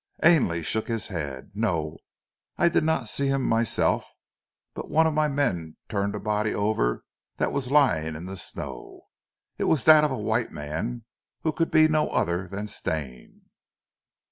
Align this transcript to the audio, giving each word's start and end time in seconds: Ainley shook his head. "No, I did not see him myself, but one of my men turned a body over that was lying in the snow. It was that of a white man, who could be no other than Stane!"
Ainley 0.23 0.63
shook 0.63 0.87
his 0.87 1.09
head. 1.09 1.51
"No, 1.53 1.97
I 2.57 2.69
did 2.69 2.83
not 2.83 3.07
see 3.07 3.27
him 3.27 3.43
myself, 3.45 4.03
but 4.73 4.89
one 4.89 5.05
of 5.05 5.13
my 5.13 5.27
men 5.27 5.77
turned 5.89 6.15
a 6.15 6.19
body 6.19 6.55
over 6.55 7.03
that 7.37 7.51
was 7.51 7.69
lying 7.69 8.15
in 8.15 8.25
the 8.25 8.35
snow. 8.35 9.09
It 9.59 9.65
was 9.65 9.83
that 9.83 10.03
of 10.03 10.09
a 10.09 10.17
white 10.17 10.51
man, 10.51 11.03
who 11.43 11.51
could 11.51 11.69
be 11.69 11.87
no 11.87 12.09
other 12.09 12.47
than 12.47 12.65
Stane!" 12.65 13.43